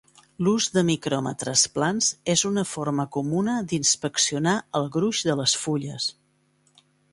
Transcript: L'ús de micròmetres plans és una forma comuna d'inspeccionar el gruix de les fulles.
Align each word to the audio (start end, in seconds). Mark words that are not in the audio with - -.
L'ús 0.45 0.65
de 0.77 0.83
micròmetres 0.85 1.65
plans 1.75 2.07
és 2.35 2.43
una 2.51 2.63
forma 2.71 3.05
comuna 3.17 3.59
d'inspeccionar 3.73 4.57
el 4.81 4.91
gruix 4.99 5.23
de 5.31 5.39
les 5.43 5.57
fulles. 5.67 6.11